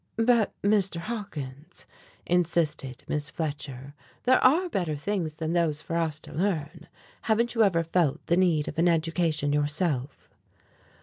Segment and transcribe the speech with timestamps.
[0.17, 0.97] "But, Mr.
[0.97, 1.85] Hawkins,"
[2.25, 3.93] insisted Miss Fletcher,
[4.23, 6.87] "there are better things than those for us to learn.
[7.29, 10.27] Haven't you ever felt the need of an education yourself?"